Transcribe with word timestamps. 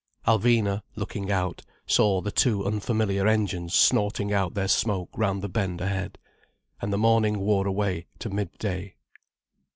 Alvina, 0.25 0.81
looking 0.95 1.31
out, 1.31 1.61
saw 1.85 2.21
the 2.21 2.31
two 2.31 2.65
unfamiliar 2.65 3.27
engines 3.27 3.75
snorting 3.75 4.33
out 4.33 4.55
their 4.55 4.67
smoke 4.67 5.09
round 5.15 5.43
the 5.43 5.47
bend 5.47 5.79
ahead. 5.79 6.17
And 6.81 6.91
the 6.91 6.97
morning 6.97 7.37
wore 7.37 7.67
away 7.67 8.07
to 8.17 8.31
mid 8.31 8.51
day. 8.57 8.95